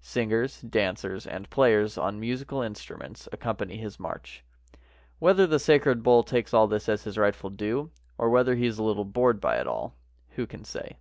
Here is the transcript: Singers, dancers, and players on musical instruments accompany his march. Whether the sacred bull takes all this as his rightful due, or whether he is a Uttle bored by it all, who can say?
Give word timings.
Singers, 0.00 0.60
dancers, 0.60 1.26
and 1.26 1.50
players 1.50 1.98
on 1.98 2.20
musical 2.20 2.62
instruments 2.62 3.28
accompany 3.32 3.76
his 3.76 3.98
march. 3.98 4.44
Whether 5.18 5.48
the 5.48 5.58
sacred 5.58 6.04
bull 6.04 6.22
takes 6.22 6.54
all 6.54 6.68
this 6.68 6.88
as 6.88 7.02
his 7.02 7.18
rightful 7.18 7.50
due, 7.50 7.90
or 8.16 8.30
whether 8.30 8.54
he 8.54 8.66
is 8.66 8.78
a 8.78 8.82
Uttle 8.82 9.12
bored 9.12 9.40
by 9.40 9.56
it 9.56 9.66
all, 9.66 9.96
who 10.36 10.46
can 10.46 10.62
say? 10.62 10.98